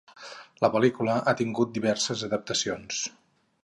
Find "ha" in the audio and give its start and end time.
1.19-1.35